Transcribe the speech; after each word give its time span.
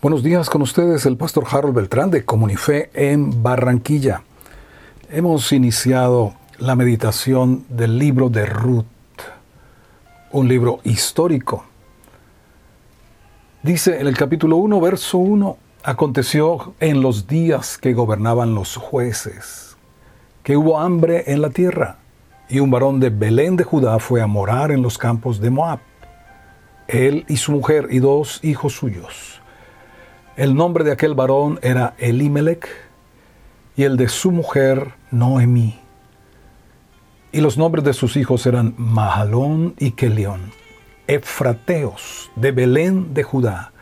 Buenos 0.00 0.22
días 0.22 0.48
con 0.48 0.62
ustedes, 0.62 1.06
el 1.06 1.16
pastor 1.16 1.44
Harold 1.50 1.74
Beltrán 1.74 2.12
de 2.12 2.24
Comunife 2.24 2.88
en 2.94 3.42
Barranquilla. 3.42 4.22
Hemos 5.10 5.50
iniciado 5.50 6.34
la 6.56 6.76
meditación 6.76 7.64
del 7.68 7.98
libro 7.98 8.28
de 8.28 8.46
Ruth, 8.46 8.84
un 10.30 10.46
libro 10.46 10.78
histórico. 10.84 11.64
Dice 13.64 14.00
en 14.00 14.06
el 14.06 14.16
capítulo 14.16 14.58
1, 14.58 14.80
verso 14.80 15.18
1, 15.18 15.56
aconteció 15.82 16.74
en 16.78 17.02
los 17.02 17.26
días 17.26 17.76
que 17.76 17.92
gobernaban 17.92 18.54
los 18.54 18.76
jueces, 18.76 19.76
que 20.44 20.56
hubo 20.56 20.78
hambre 20.78 21.24
en 21.26 21.42
la 21.42 21.50
tierra, 21.50 21.98
y 22.48 22.60
un 22.60 22.70
varón 22.70 23.00
de 23.00 23.10
Belén 23.10 23.56
de 23.56 23.64
Judá 23.64 23.98
fue 23.98 24.22
a 24.22 24.28
morar 24.28 24.70
en 24.70 24.80
los 24.80 24.96
campos 24.96 25.40
de 25.40 25.50
Moab, 25.50 25.80
él 26.86 27.24
y 27.26 27.38
su 27.38 27.50
mujer 27.50 27.88
y 27.90 27.98
dos 27.98 28.38
hijos 28.44 28.74
suyos. 28.74 29.42
El 30.38 30.54
nombre 30.54 30.84
de 30.84 30.92
aquel 30.92 31.14
varón 31.14 31.58
era 31.62 31.94
Elimelech 31.98 32.68
y 33.76 33.82
el 33.82 33.96
de 33.96 34.08
su 34.08 34.30
mujer 34.30 34.94
Noemí. 35.10 35.80
Y 37.32 37.40
los 37.40 37.58
nombres 37.58 37.82
de 37.82 37.92
sus 37.92 38.16
hijos 38.16 38.46
eran 38.46 38.72
Mahalón 38.76 39.74
y 39.80 39.90
Kelión, 39.90 40.52
efrateos 41.08 42.30
de 42.36 42.52
Belén 42.52 43.14
de 43.14 43.24
Judá. 43.24 43.72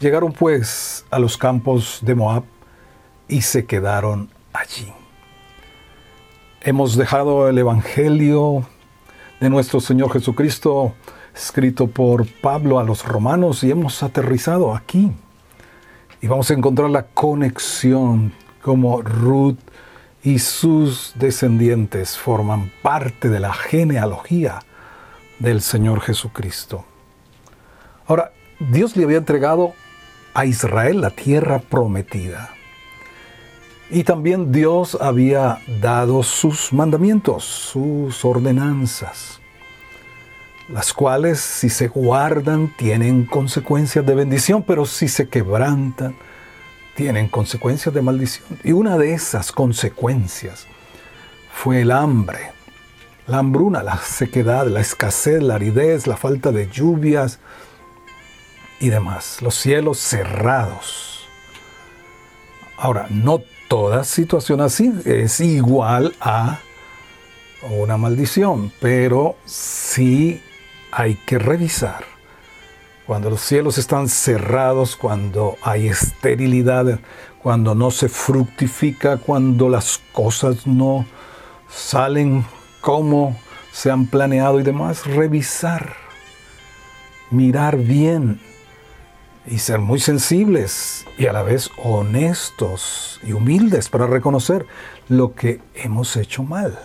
Llegaron 0.00 0.32
pues 0.32 1.04
a 1.10 1.18
los 1.18 1.36
campos 1.36 1.98
de 2.00 2.14
Moab 2.14 2.44
y 3.28 3.42
se 3.42 3.66
quedaron 3.66 4.30
allí. 4.54 4.90
Hemos 6.62 6.96
dejado 6.96 7.46
el 7.50 7.58
Evangelio 7.58 8.66
de 9.38 9.50
nuestro 9.50 9.80
Señor 9.80 10.14
Jesucristo 10.14 10.94
escrito 11.34 11.88
por 11.88 12.26
Pablo 12.40 12.78
a 12.78 12.84
los 12.84 13.04
romanos 13.04 13.62
y 13.64 13.70
hemos 13.70 14.02
aterrizado 14.02 14.74
aquí 14.74 15.12
y 16.20 16.26
vamos 16.26 16.50
a 16.50 16.54
encontrar 16.54 16.90
la 16.90 17.04
conexión 17.04 18.32
como 18.62 19.02
Ruth 19.02 19.58
y 20.22 20.38
sus 20.38 21.12
descendientes 21.14 22.16
forman 22.16 22.72
parte 22.82 23.28
de 23.28 23.40
la 23.40 23.52
genealogía 23.52 24.60
del 25.38 25.60
Señor 25.60 26.00
Jesucristo. 26.00 26.84
Ahora, 28.06 28.32
Dios 28.58 28.96
le 28.96 29.04
había 29.04 29.18
entregado 29.18 29.74
a 30.34 30.46
Israel 30.46 31.00
la 31.00 31.10
tierra 31.10 31.58
prometida. 31.58 32.50
Y 33.90 34.02
también 34.02 34.50
Dios 34.50 34.98
había 35.00 35.58
dado 35.80 36.22
sus 36.22 36.72
mandamientos, 36.72 37.44
sus 37.44 38.24
ordenanzas 38.24 39.40
las 40.68 40.92
cuales 40.92 41.40
si 41.40 41.70
se 41.70 41.88
guardan 41.88 42.74
tienen 42.76 43.24
consecuencias 43.24 44.04
de 44.04 44.14
bendición, 44.14 44.62
pero 44.62 44.84
si 44.86 45.08
se 45.08 45.28
quebrantan 45.28 46.16
tienen 46.96 47.28
consecuencias 47.28 47.94
de 47.94 48.02
maldición. 48.02 48.58
Y 48.64 48.72
una 48.72 48.96
de 48.96 49.12
esas 49.12 49.52
consecuencias 49.52 50.66
fue 51.52 51.82
el 51.82 51.92
hambre, 51.92 52.52
la 53.26 53.38
hambruna, 53.38 53.82
la 53.82 53.98
sequedad, 53.98 54.66
la 54.66 54.80
escasez, 54.80 55.42
la 55.42 55.56
aridez, 55.56 56.06
la 56.06 56.16
falta 56.16 56.52
de 56.52 56.68
lluvias 56.68 57.38
y 58.80 58.88
demás, 58.88 59.42
los 59.42 59.54
cielos 59.54 59.98
cerrados. 59.98 61.28
Ahora, 62.78 63.06
no 63.10 63.42
toda 63.68 64.04
situación 64.04 64.60
así 64.60 64.92
es 65.04 65.40
igual 65.40 66.14
a 66.20 66.60
una 67.62 67.96
maldición, 67.96 68.72
pero 68.80 69.36
sí 69.44 70.40
hay 70.92 71.14
que 71.26 71.38
revisar. 71.38 72.04
Cuando 73.06 73.30
los 73.30 73.40
cielos 73.40 73.78
están 73.78 74.08
cerrados, 74.08 74.96
cuando 74.96 75.56
hay 75.62 75.88
esterilidad, 75.88 76.98
cuando 77.40 77.74
no 77.74 77.92
se 77.92 78.08
fructifica, 78.08 79.18
cuando 79.18 79.68
las 79.68 80.00
cosas 80.12 80.66
no 80.66 81.06
salen 81.68 82.44
como 82.80 83.38
se 83.72 83.90
han 83.90 84.06
planeado 84.06 84.58
y 84.58 84.64
demás, 84.64 85.06
revisar, 85.06 85.94
mirar 87.30 87.76
bien 87.76 88.40
y 89.46 89.58
ser 89.58 89.78
muy 89.78 90.00
sensibles 90.00 91.04
y 91.18 91.26
a 91.26 91.32
la 91.32 91.42
vez 91.42 91.70
honestos 91.76 93.20
y 93.22 93.32
humildes 93.32 93.88
para 93.88 94.06
reconocer 94.06 94.66
lo 95.08 95.34
que 95.34 95.60
hemos 95.74 96.16
hecho 96.16 96.42
mal. 96.42 96.76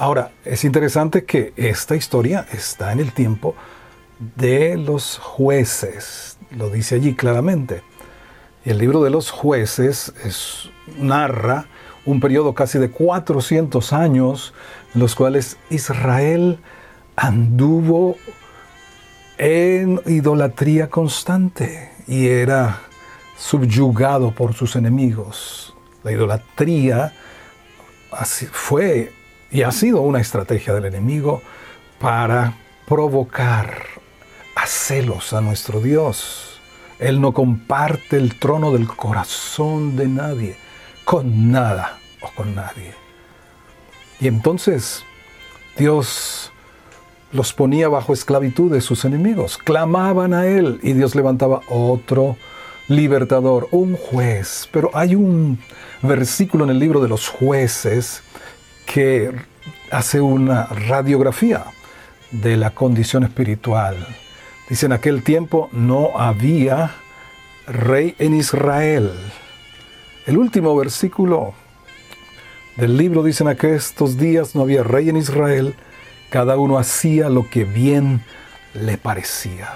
Ahora, 0.00 0.32
es 0.46 0.64
interesante 0.64 1.26
que 1.26 1.52
esta 1.56 1.94
historia 1.94 2.46
está 2.54 2.90
en 2.90 3.00
el 3.00 3.12
tiempo 3.12 3.54
de 4.18 4.78
los 4.78 5.18
jueces, 5.18 6.38
lo 6.56 6.70
dice 6.70 6.94
allí 6.94 7.14
claramente. 7.14 7.82
El 8.64 8.78
libro 8.78 9.02
de 9.02 9.10
los 9.10 9.30
jueces 9.30 10.14
narra 10.96 11.66
un 12.06 12.18
periodo 12.18 12.54
casi 12.54 12.78
de 12.78 12.90
400 12.90 13.92
años 13.92 14.54
en 14.94 15.02
los 15.02 15.14
cuales 15.14 15.58
Israel 15.68 16.60
anduvo 17.14 18.16
en 19.36 20.00
idolatría 20.06 20.88
constante 20.88 21.92
y 22.08 22.28
era 22.28 22.80
subyugado 23.36 24.30
por 24.30 24.54
sus 24.54 24.76
enemigos. 24.76 25.76
La 26.02 26.12
idolatría 26.12 27.12
fue 28.50 29.12
y 29.50 29.62
ha 29.62 29.72
sido 29.72 30.00
una 30.02 30.20
estrategia 30.20 30.74
del 30.74 30.86
enemigo 30.86 31.42
para 31.98 32.54
provocar 32.86 33.84
a 34.54 34.66
celos 34.66 35.32
a 35.32 35.40
nuestro 35.40 35.80
Dios. 35.80 36.60
Él 36.98 37.20
no 37.20 37.32
comparte 37.32 38.16
el 38.16 38.38
trono 38.38 38.72
del 38.72 38.86
corazón 38.86 39.96
de 39.96 40.06
nadie, 40.06 40.56
con 41.04 41.50
nada 41.50 41.98
o 42.20 42.30
con 42.34 42.54
nadie. 42.54 42.94
Y 44.20 44.28
entonces 44.28 45.04
Dios 45.76 46.52
los 47.32 47.52
ponía 47.52 47.88
bajo 47.88 48.12
esclavitud 48.12 48.70
de 48.70 48.80
sus 48.80 49.04
enemigos. 49.04 49.56
Clamaban 49.56 50.34
a 50.34 50.46
Él 50.46 50.78
y 50.82 50.92
Dios 50.92 51.14
levantaba 51.14 51.62
otro 51.68 52.36
libertador, 52.88 53.68
un 53.70 53.96
juez. 53.96 54.68
Pero 54.72 54.90
hay 54.92 55.14
un 55.14 55.58
versículo 56.02 56.64
en 56.64 56.70
el 56.70 56.78
libro 56.78 57.00
de 57.00 57.08
los 57.08 57.28
jueces 57.28 58.22
que 58.92 59.30
hace 59.92 60.20
una 60.20 60.64
radiografía 60.66 61.64
de 62.32 62.56
la 62.56 62.70
condición 62.70 63.22
espiritual. 63.22 63.96
Dice, 64.68 64.86
en 64.86 64.92
aquel 64.92 65.22
tiempo 65.22 65.68
no 65.72 66.18
había 66.18 66.96
rey 67.68 68.16
en 68.18 68.34
Israel. 68.34 69.12
El 70.26 70.38
último 70.38 70.74
versículo 70.74 71.54
del 72.76 72.96
libro 72.96 73.22
dice, 73.22 73.44
en 73.44 73.50
aquellos 73.50 74.16
días 74.16 74.56
no 74.56 74.62
había 74.62 74.82
rey 74.82 75.08
en 75.08 75.16
Israel, 75.16 75.76
cada 76.28 76.56
uno 76.56 76.76
hacía 76.76 77.28
lo 77.28 77.48
que 77.48 77.64
bien 77.64 78.22
le 78.74 78.98
parecía. 78.98 79.68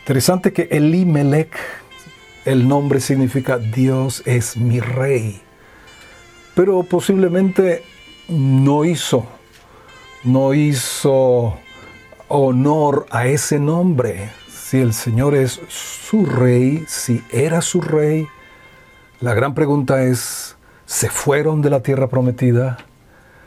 Interesante 0.00 0.52
que 0.52 0.68
Elimelech, 0.70 1.56
el 2.44 2.68
nombre 2.68 3.00
significa 3.00 3.56
Dios 3.56 4.22
es 4.26 4.58
mi 4.58 4.80
rey 4.80 5.45
pero 6.56 6.82
posiblemente 6.84 7.84
no 8.28 8.86
hizo, 8.86 9.26
no 10.24 10.54
hizo 10.54 11.58
honor 12.28 13.06
a 13.10 13.26
ese 13.26 13.60
nombre. 13.60 14.30
Si 14.48 14.78
el 14.78 14.94
Señor 14.94 15.34
es 15.34 15.60
su 15.68 16.24
rey, 16.24 16.82
si 16.88 17.22
era 17.30 17.60
su 17.60 17.82
rey, 17.82 18.26
la 19.20 19.34
gran 19.34 19.52
pregunta 19.52 20.02
es, 20.04 20.56
¿se 20.86 21.10
fueron 21.10 21.60
de 21.60 21.68
la 21.68 21.82
tierra 21.82 22.08
prometida? 22.08 22.78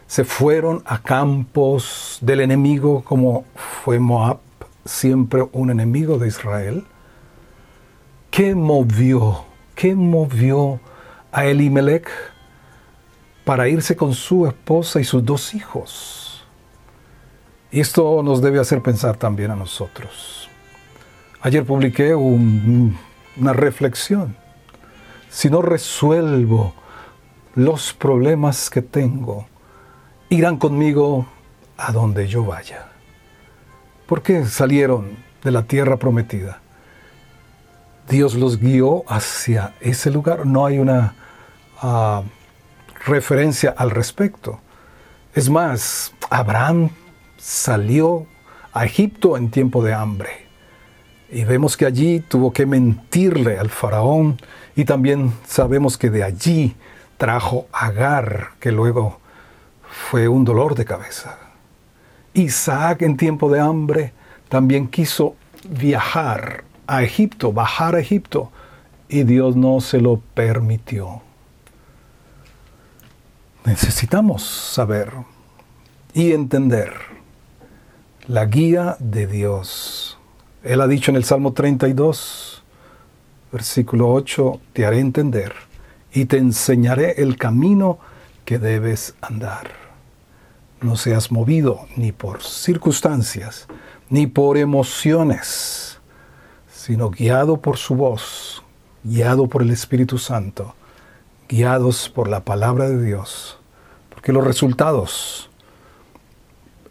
¿Se 0.06 0.24
fueron 0.24 0.84
a 0.86 1.02
campos 1.02 2.20
del 2.22 2.42
enemigo 2.42 3.04
como 3.04 3.44
fue 3.84 3.98
Moab, 3.98 4.38
siempre 4.86 5.48
un 5.52 5.72
enemigo 5.72 6.20
de 6.20 6.28
Israel? 6.28 6.86
¿Qué 8.30 8.54
movió? 8.54 9.46
¿Qué 9.74 9.96
movió 9.96 10.80
a 11.32 11.46
Elimelech? 11.46 12.08
Para 13.50 13.68
irse 13.68 13.96
con 13.96 14.14
su 14.14 14.46
esposa 14.46 15.02
y 15.02 15.04
sus 15.04 15.26
dos 15.26 15.56
hijos. 15.56 16.46
Y 17.72 17.80
esto 17.80 18.22
nos 18.22 18.44
debe 18.44 18.60
hacer 18.60 18.80
pensar 18.80 19.18
también 19.18 19.50
a 19.50 19.56
nosotros. 19.56 20.48
Ayer 21.42 21.66
publiqué 21.66 22.14
una 22.14 23.54
reflexión. 23.54 24.36
Si 25.32 25.50
no 25.50 25.64
resuelvo 25.64 26.76
los 27.56 27.92
problemas 27.92 28.70
que 28.70 28.84
tengo, 28.84 29.48
irán 30.30 30.58
conmigo 30.58 31.26
a 31.76 31.92
donde 31.92 32.28
yo 32.28 32.46
vaya. 32.46 32.90
¿Por 34.06 34.22
qué 34.22 34.46
salieron 34.46 35.18
de 35.44 35.50
la 35.50 35.64
tierra 35.64 35.98
prometida? 35.98 36.62
Dios 38.08 38.36
los 38.36 38.60
guió 38.60 39.06
hacia 39.08 39.74
ese 39.80 40.12
lugar. 40.12 40.46
No 40.46 40.68
hay 40.68 40.78
una 40.78 41.16
ah, 41.82 42.22
referencia 43.10 43.74
al 43.76 43.92
respecto. 43.92 44.60
Es 45.34 45.50
más, 45.50 46.14
Abraham 46.30 46.90
salió 47.38 48.26
a 48.74 48.86
Egipto 48.86 49.38
en 49.38 49.52
tiempo 49.52 49.84
de 49.84 49.94
hambre. 49.94 50.30
Y 51.32 51.44
vemos 51.44 51.78
que 51.78 51.86
allí 51.86 52.22
tuvo 52.22 52.54
que 52.54 52.66
mentirle 52.66 53.60
al 53.60 53.70
faraón 53.70 54.38
y 54.76 54.86
también 54.86 55.34
sabemos 55.46 55.98
que 55.98 56.10
de 56.10 56.24
allí 56.24 56.76
trajo 57.18 57.68
Agar, 57.72 58.52
que 58.60 58.72
luego 58.72 59.20
fue 60.10 60.28
un 60.28 60.46
dolor 60.46 60.76
de 60.76 60.86
cabeza. 60.86 61.38
Isaac 62.34 63.02
en 63.02 63.18
tiempo 63.18 63.52
de 63.52 63.60
hambre 63.60 64.14
también 64.48 64.88
quiso 64.88 65.36
viajar 65.70 66.64
a 66.88 67.04
Egipto, 67.04 67.52
bajar 67.52 67.96
a 67.96 68.00
Egipto, 68.00 68.52
y 69.10 69.24
Dios 69.24 69.56
no 69.56 69.82
se 69.82 70.00
lo 70.00 70.22
permitió. 70.34 71.22
Necesitamos 73.70 74.42
saber 74.42 75.12
y 76.16 76.32
entender 76.32 76.92
la 78.26 78.46
guía 78.46 78.98
de 78.98 79.28
Dios. 79.28 80.18
Él 80.64 80.82
ha 80.82 80.88
dicho 80.88 81.12
en 81.12 81.18
el 81.18 81.24
Salmo 81.24 81.54
32, 81.54 82.64
versículo 83.52 84.12
8, 84.12 84.60
te 84.74 84.88
haré 84.88 84.98
entender 84.98 85.54
y 86.12 86.26
te 86.26 86.40
enseñaré 86.40 87.22
el 87.22 87.38
camino 87.38 88.00
que 88.44 88.58
debes 88.58 89.14
andar. 89.22 89.70
No 90.82 90.96
seas 90.96 91.32
movido 91.32 91.82
ni 91.96 92.12
por 92.12 92.42
circunstancias, 92.42 93.68
ni 94.10 94.26
por 94.26 94.58
emociones, 94.58 96.00
sino 96.74 97.12
guiado 97.12 97.58
por 97.58 97.78
su 97.78 97.94
voz, 97.94 98.64
guiado 99.04 99.46
por 99.46 99.62
el 99.62 99.70
Espíritu 99.70 100.18
Santo, 100.18 100.74
guiados 101.48 102.10
por 102.10 102.30
la 102.30 102.44
palabra 102.44 102.90
de 102.90 103.06
Dios. 103.06 103.59
Porque 104.20 104.34
los 104.34 104.44
resultados, 104.44 105.50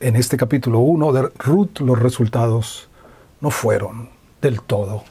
en 0.00 0.16
este 0.16 0.38
capítulo 0.38 0.78
1 0.78 1.12
de 1.12 1.28
Ruth, 1.38 1.80
los 1.80 1.98
resultados 1.98 2.88
no 3.42 3.50
fueron 3.50 4.08
del 4.40 4.62
todo 4.62 5.04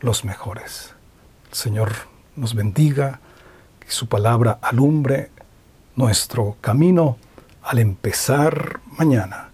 los 0.00 0.24
mejores. 0.24 0.94
El 1.50 1.54
Señor 1.54 1.92
nos 2.36 2.54
bendiga, 2.54 3.20
que 3.80 3.90
su 3.90 4.06
palabra 4.08 4.58
alumbre 4.62 5.30
nuestro 5.94 6.56
camino 6.62 7.18
al 7.62 7.80
empezar 7.80 8.80
mañana 8.98 9.50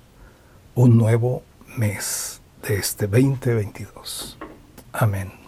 un 0.76 0.96
nuevo 0.96 1.42
mes 1.76 2.40
de 2.62 2.76
este 2.76 3.08
2022. 3.08 4.38
Amén. 4.92 5.43